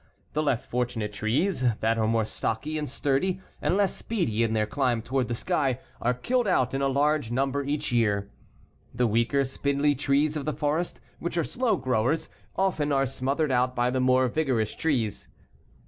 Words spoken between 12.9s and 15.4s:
are smothered out by the more vigorous trees.